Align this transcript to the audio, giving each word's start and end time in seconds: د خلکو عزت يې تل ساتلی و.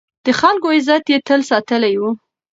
د 0.25 0.27
خلکو 0.39 0.67
عزت 0.77 1.03
يې 1.11 1.17
تل 1.27 1.41
ساتلی 1.49 1.95
و. 1.99 2.03